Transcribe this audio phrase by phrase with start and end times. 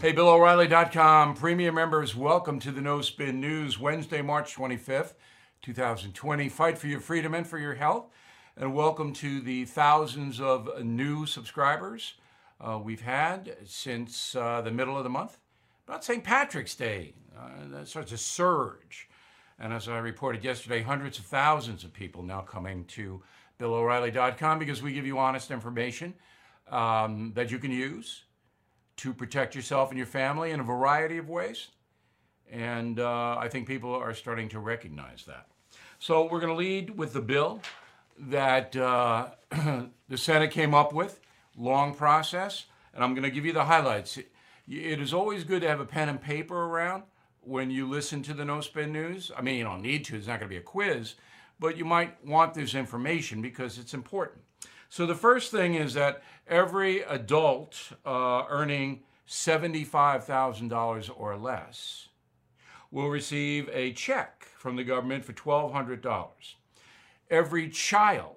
[0.00, 1.34] Hey, BillO'Reilly.com.
[1.34, 5.14] Premium members, welcome to the No Spin News, Wednesday, March 25th,
[5.62, 6.48] 2020.
[6.48, 8.06] Fight for your freedom and for your health.
[8.56, 12.14] And welcome to the thousands of new subscribers
[12.60, 15.36] uh, we've had since uh, the middle of the month.
[15.88, 16.22] About St.
[16.22, 19.08] Patrick's Day, uh, that starts a surge.
[19.58, 23.20] And as I reported yesterday, hundreds of thousands of people now coming to
[23.58, 26.14] BillO'Reilly.com because we give you honest information
[26.70, 28.22] um, that you can use
[28.98, 31.68] to protect yourself and your family in a variety of ways.
[32.50, 35.48] And uh, I think people are starting to recognize that.
[35.98, 37.60] So we're going to lead with the bill
[38.18, 39.30] that uh,
[40.08, 41.20] the Senate came up with,
[41.56, 44.16] long process, and I'm going to give you the highlights.
[44.16, 47.04] It is always good to have a pen and paper around
[47.40, 49.30] when you listen to the No Spin News.
[49.36, 51.14] I mean, you don't need to, it's not going to be a quiz,
[51.58, 54.42] but you might want this information because it's important.
[54.88, 62.08] So the first thing is that every adult uh, earning $75,000 or less
[62.90, 66.28] will receive a check from the government for $1,200.
[67.30, 68.36] Every child,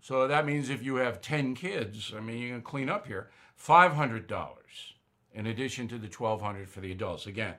[0.00, 3.30] so that means if you have 10 kids, I mean, you can clean up here,
[3.62, 4.56] $500
[5.34, 7.26] in addition to the 1200 for the adults.
[7.26, 7.54] Again,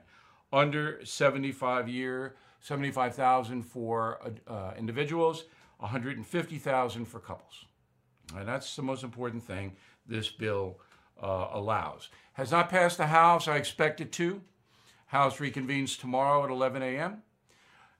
[0.52, 5.44] under 75 year, 75,000 for uh, individuals,
[5.78, 7.66] 150,000 for couples.
[8.36, 10.78] And that's the most important thing this bill
[11.22, 12.08] uh, allows.
[12.34, 13.48] Has not passed the House.
[13.48, 14.40] I expect it to.
[15.06, 17.22] House reconvenes tomorrow at 11 a.m.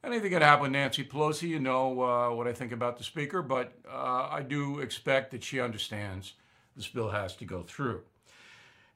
[0.02, 1.48] Anything can happen with Nancy Pelosi.
[1.48, 5.42] You know uh, what I think about the Speaker, but uh, I do expect that
[5.42, 6.34] she understands
[6.76, 8.02] this bill has to go through.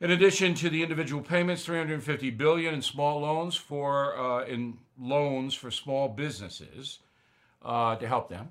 [0.01, 5.55] In addition to the individual payments, 350 billion in small loans for uh, in loans
[5.55, 7.01] for small businesses
[7.65, 8.51] uh, to help them.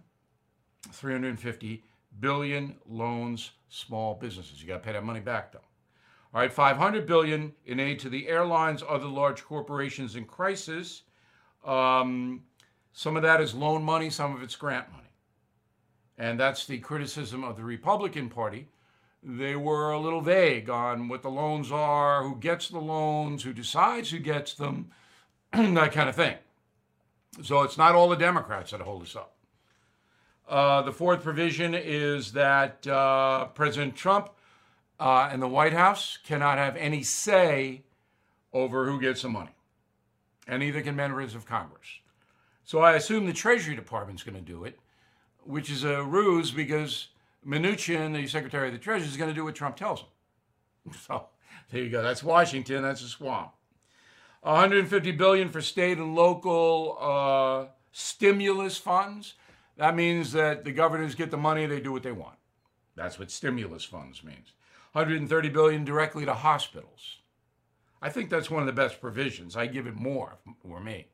[0.91, 1.83] 350
[2.19, 4.61] billion loans small businesses.
[4.61, 5.59] You got to pay that money back though.
[6.33, 11.03] All right, 500 billion in aid to the airlines, other large corporations in crisis.
[11.65, 12.43] Um,
[12.93, 15.03] some of that is loan money, some of it's grant money.
[16.17, 18.67] And that's the criticism of the Republican Party.
[19.23, 23.53] They were a little vague on what the loans are, who gets the loans, who
[23.53, 24.91] decides who gets them,
[25.53, 26.35] that kind of thing.
[27.43, 29.36] So it's not all the Democrats that hold us up.
[30.47, 34.29] Uh, the fourth provision is that uh, President Trump
[34.99, 37.83] uh, and the White House cannot have any say
[38.53, 39.55] over who gets the money,
[40.47, 41.87] and neither can members of Congress.
[42.63, 44.79] So I assume the Treasury Department is going to do it,
[45.43, 47.07] which is a ruse because
[47.45, 50.07] Mnuchin, the Secretary of the Treasury, is going to do what Trump tells him.
[51.05, 51.27] So
[51.71, 52.01] there you go.
[52.01, 52.81] That's Washington.
[52.81, 53.51] That's a swamp.
[54.41, 59.33] 150 billion for state and local uh, stimulus funds.
[59.77, 62.37] That means that the governors get the money, they do what they want.
[62.95, 64.53] That's what stimulus funds means.
[64.93, 67.17] 130 billion directly to hospitals.
[68.01, 69.55] I think that's one of the best provisions.
[69.55, 71.07] I give it more for me.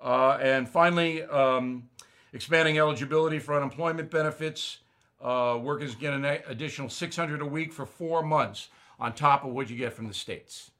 [0.00, 1.88] Uh, and finally, um,
[2.32, 4.78] expanding eligibility for unemployment benefits.
[5.20, 8.68] Uh, workers get an additional 600 a week for four months
[8.98, 10.70] on top of what you get from the states.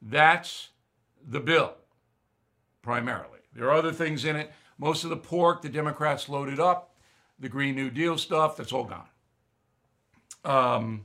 [0.00, 0.70] That's
[1.24, 1.74] the bill,
[2.82, 3.38] primarily.
[3.54, 4.52] There are other things in it.
[4.82, 6.96] Most of the pork the Democrats loaded up,
[7.38, 9.06] the Green New Deal stuff, that's all gone.
[10.44, 11.04] Um,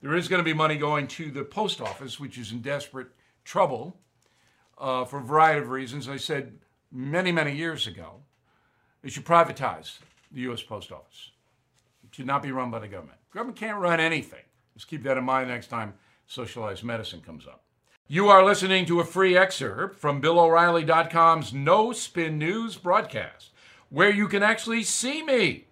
[0.00, 3.08] there is going to be money going to the post office, which is in desperate
[3.44, 3.98] trouble
[4.78, 6.08] uh, for a variety of reasons.
[6.08, 6.60] I said
[6.92, 8.20] many, many years ago,
[9.02, 9.98] they should privatize
[10.30, 10.62] the U.S.
[10.62, 11.32] Post Office.
[12.04, 13.18] It should not be run by the government.
[13.34, 14.44] Government can't run anything.
[14.74, 15.94] Just keep that in mind next time
[16.28, 17.65] socialized medicine comes up.
[18.08, 23.50] You are listening to a free excerpt from BillO'Reilly.com's No Spin News broadcast,
[23.90, 25.64] where you can actually see me.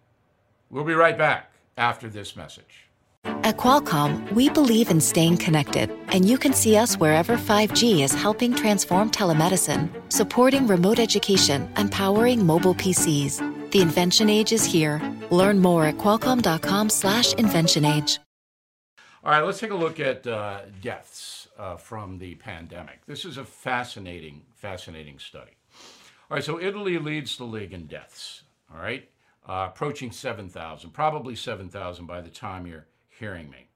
[0.69, 2.89] We'll be right back after this message.
[3.25, 8.13] At Qualcomm, we believe in staying connected, and you can see us wherever 5G is
[8.13, 13.71] helping transform telemedicine, supporting remote education, and powering mobile PCs.
[13.71, 15.01] The invention age is here.
[15.31, 18.19] Learn more at qualcomm.com slash inventionage.
[19.23, 23.05] All right, let's take a look at uh, deaths uh, from the pandemic.
[23.07, 25.53] This is a fascinating, fascinating study.
[26.31, 28.43] All right, so Italy leads the league in deaths.
[28.73, 29.09] All right,
[29.49, 33.69] uh, approaching 7,000, probably 7,000 by the time you're hearing me.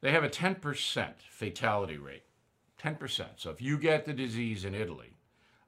[0.00, 2.24] They have a 10% fatality rate.
[2.82, 3.24] 10%.
[3.36, 5.16] So if you get the disease in Italy,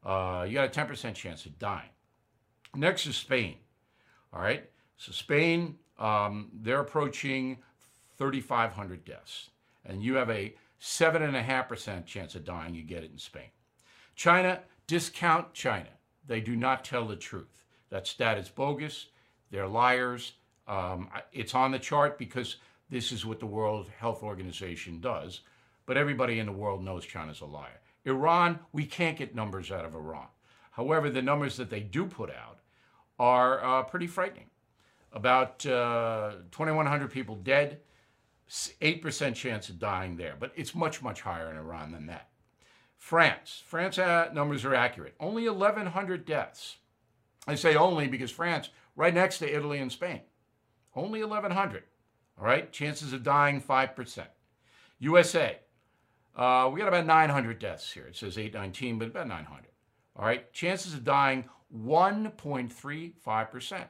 [0.04, 1.88] uh, you got a 10% chance of dying.
[2.74, 3.56] Next is Spain.
[4.32, 4.68] All right,
[4.98, 7.58] so Spain, um, they're approaching
[8.18, 9.50] 3,500 deaths,
[9.86, 13.50] and you have a 7.5% chance of dying, you get it in Spain.
[14.14, 15.88] China, discount China.
[16.26, 17.64] They do not tell the truth.
[17.90, 19.06] That stat is bogus.
[19.50, 20.32] They're liars.
[20.66, 22.56] Um, it's on the chart because
[22.90, 25.40] this is what the World Health Organization does.
[25.86, 27.80] but everybody in the world knows China's a liar.
[28.04, 30.26] Iran, we can't get numbers out of Iran.
[30.72, 32.58] However, the numbers that they do put out
[33.18, 34.50] are uh, pretty frightening.
[35.12, 37.80] About uh, 2,100 people dead,
[38.48, 42.28] 8% chance of dying there, but it's much, much higher in Iran than that.
[42.96, 43.62] France.
[43.66, 45.14] France uh, numbers are accurate.
[45.20, 46.76] Only 1,100 deaths.
[47.46, 50.20] I say only because France, right next to Italy and Spain.
[50.94, 51.84] Only 1,100.
[52.38, 54.26] All right, chances of dying 5%.
[54.98, 55.58] USA,
[56.36, 58.06] uh, we got about 900 deaths here.
[58.06, 59.66] It says 819, but about 900.
[60.16, 61.44] All right, chances of dying
[61.74, 63.84] 1.35%.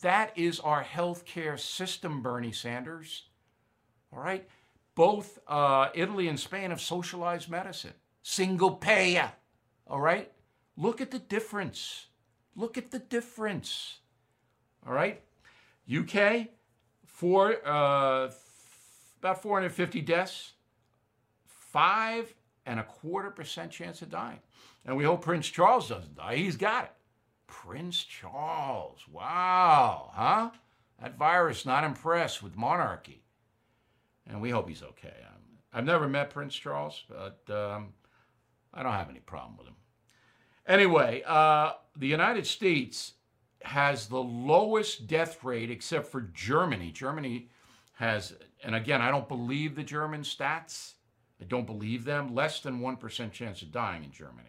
[0.00, 3.24] That is our healthcare system, Bernie Sanders.
[4.12, 4.48] All right,
[4.94, 9.32] both uh, Italy and Spain have socialized medicine, single payer.
[9.86, 10.30] All right,
[10.76, 12.06] look at the difference.
[12.56, 13.98] Look at the difference.
[14.86, 15.22] All right,
[15.90, 16.48] UK,
[17.06, 18.30] four, uh,
[19.20, 20.52] about 450 deaths,
[21.44, 22.34] five
[22.66, 24.40] and a quarter percent chance of dying.
[24.84, 26.36] And we hope Prince Charles doesn't die.
[26.36, 26.92] He's got it.
[27.46, 29.04] Prince Charles.
[29.10, 30.10] Wow.
[30.14, 30.50] Huh?
[31.00, 33.22] That virus not impressed with monarchy.
[34.30, 35.12] And we hope he's okay.
[35.72, 37.88] i have never met Prince Charles, but um,
[38.72, 39.74] I don't have any problem with him.
[40.66, 43.14] Anyway, uh, the United States
[43.62, 46.92] has the lowest death rate except for Germany.
[46.92, 47.48] Germany
[47.94, 50.94] has, and again, I don't believe the German stats.
[51.40, 52.34] I don't believe them.
[52.34, 54.48] Less than 1% chance of dying in Germany.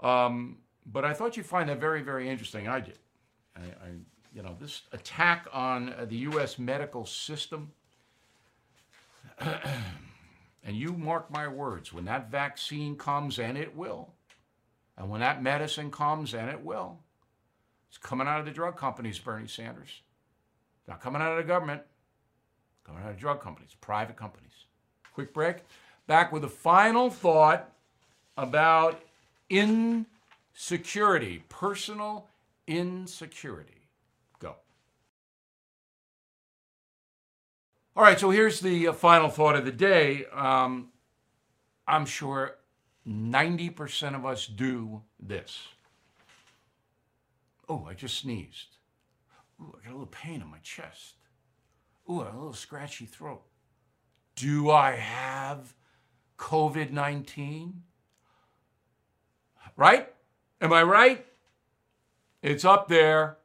[0.00, 2.68] Um, but I thought you'd find that very, very interesting.
[2.68, 2.98] I did.
[3.56, 3.88] I, I
[4.32, 6.58] you know, this attack on the U.S.
[6.58, 7.72] medical system.
[9.40, 14.10] and you mark my words, when that vaccine comes, and it will,
[14.96, 16.98] and when that medicine comes, and it will,
[17.88, 20.02] it's coming out of the drug companies, Bernie Sanders.
[20.80, 24.52] It's not coming out of the government, it's coming out of drug companies, private companies.
[25.14, 25.58] Quick break.
[26.06, 27.72] Back with a final thought
[28.36, 29.02] about
[29.50, 32.28] insecurity, personal
[32.66, 33.77] insecurity.
[37.98, 40.24] All right, so here's the uh, final thought of the day.
[40.32, 40.90] Um,
[41.88, 42.54] I'm sure
[43.04, 45.66] 90% of us do this.
[47.68, 48.76] Oh, I just sneezed.
[49.60, 51.14] Ooh, I got a little pain in my chest.
[52.08, 53.42] Ooh, I got a little scratchy throat.
[54.36, 55.74] Do I have
[56.38, 57.82] COVID 19?
[59.76, 60.08] Right?
[60.60, 61.26] Am I right?
[62.44, 63.38] It's up there.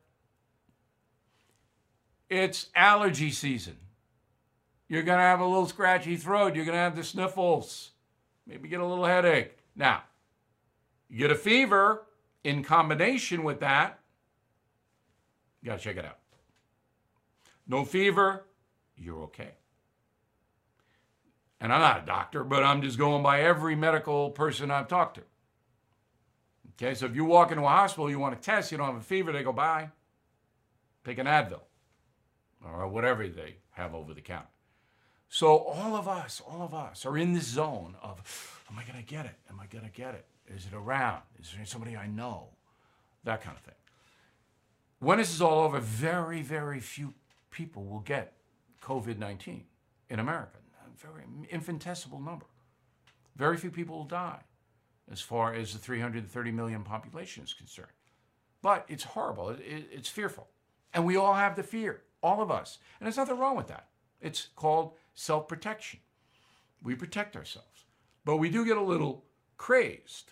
[2.30, 3.78] It's allergy season.
[4.94, 6.54] You're going to have a little scratchy throat.
[6.54, 7.94] You're going to have the sniffles.
[8.46, 9.58] Maybe get a little headache.
[9.76, 10.04] Now,
[11.10, 12.04] you get a fever
[12.44, 14.02] in combination with that.
[15.64, 16.20] You got to check it out.
[17.66, 18.46] No fever,
[18.96, 19.54] you're okay.
[21.60, 25.16] And I'm not a doctor, but I'm just going by every medical person I've talked
[25.16, 25.24] to.
[26.76, 28.98] Okay, so if you walk into a hospital, you want to test, you don't have
[28.98, 29.90] a fever, they go, bye.
[31.04, 31.62] Take an Advil
[32.64, 34.53] or whatever they have over the counter.
[35.30, 39.04] So all of us, all of us are in this zone of, am I going
[39.04, 39.36] to get it?
[39.50, 40.26] Am I going to get it?
[40.48, 41.22] Is it around?
[41.40, 42.50] Is there somebody I know?
[43.24, 43.76] That kind of thing.
[45.00, 47.14] When this is all over, very, very few
[47.52, 48.34] people will get
[48.82, 49.64] COVID 19
[50.10, 50.58] in America.
[50.86, 52.46] A very infinitesimal number.
[53.36, 54.42] Very few people will die
[55.12, 57.92] as far as the 330 million population is concerned.
[58.62, 59.50] But it's horrible.
[59.50, 60.48] It, it, it's fearful.
[60.94, 62.78] And we all have the fear, all of us.
[63.00, 63.88] And there's nothing wrong with that.
[64.24, 66.00] It's called self protection.
[66.82, 67.86] We protect ourselves.
[68.26, 69.26] But we do get a little
[69.58, 70.32] crazed.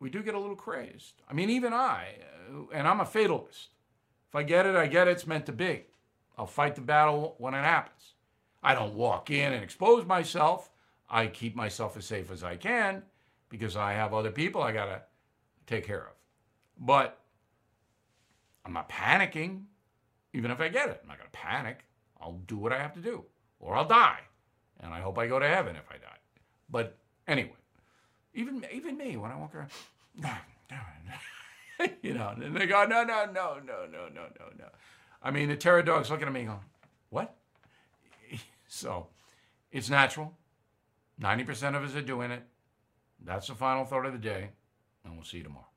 [0.00, 1.22] We do get a little crazed.
[1.28, 2.08] I mean, even I,
[2.52, 3.68] uh, and I'm a fatalist.
[4.28, 5.12] If I get it, I get it.
[5.12, 5.84] It's meant to be.
[6.36, 8.12] I'll fight the battle when it happens.
[8.62, 10.70] I don't walk in and expose myself.
[11.08, 13.02] I keep myself as safe as I can
[13.48, 15.02] because I have other people I got to
[15.66, 16.14] take care of.
[16.78, 17.18] But
[18.64, 19.62] I'm not panicking,
[20.32, 21.00] even if I get it.
[21.02, 21.84] I'm not going to panic.
[22.20, 23.24] I'll do what I have to do,
[23.60, 24.20] or I'll die.
[24.80, 26.18] And I hope I go to heaven if I die.
[26.70, 26.96] But
[27.26, 27.56] anyway,
[28.34, 29.70] even, even me, when I walk around,
[32.02, 34.64] you know, and they go, no, no, no, no, no, no, no, no.
[35.22, 36.60] I mean, the terror dog's looking at me going,
[37.10, 37.34] what?
[38.70, 39.06] So
[39.72, 40.36] it's natural.
[41.20, 42.42] 90% of us are doing it.
[43.24, 44.50] That's the final thought of the day,
[45.04, 45.67] and we'll see you tomorrow.